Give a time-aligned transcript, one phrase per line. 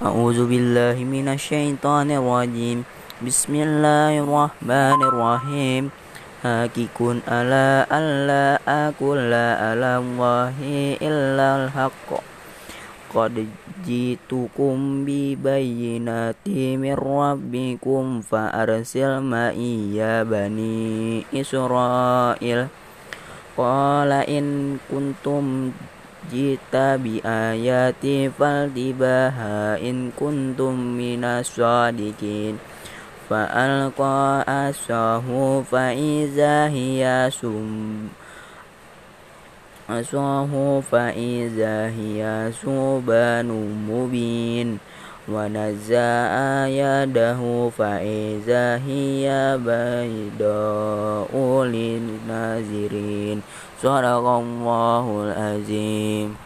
[0.00, 2.88] أعوذ بالله من الشيطان الرجيم.
[3.20, 5.82] بسم الله الرحمن الرحيم.
[6.40, 9.28] حقيق ألا أقول
[9.60, 10.56] على الله
[11.04, 12.08] إلا الحق.
[13.12, 13.44] قد
[13.84, 16.46] جئتكم ببينات
[16.80, 20.88] من ربكم فأرسل معي بني
[21.28, 22.60] إسرائيل.
[23.60, 24.44] قال إن
[24.88, 25.44] كنتم
[26.32, 32.58] جئت بآيات فالتباها إن كنتم من الصادقين.
[33.30, 38.08] فألقى عصاه فإذا هي سم
[39.90, 43.48] عصاه فإذا هي ثوبان
[43.90, 44.78] مبين.
[45.28, 51.30] ونزع يده فإذا هي بيضاء
[53.20, 53.42] للناظرين
[53.82, 56.36] صدق الله العظيم.